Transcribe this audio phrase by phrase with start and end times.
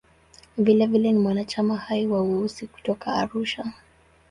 [0.57, 3.71] Vilevile ni mwanachama hai wa "Weusi" kutoka Arusha.